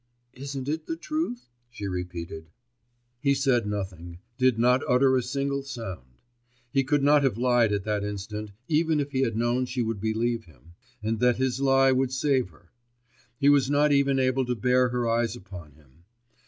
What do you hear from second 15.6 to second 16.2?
him.